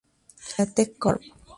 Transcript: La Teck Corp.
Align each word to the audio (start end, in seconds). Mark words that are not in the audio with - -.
La 0.57 0.65
Teck 0.65 0.97
Corp. 0.97 1.21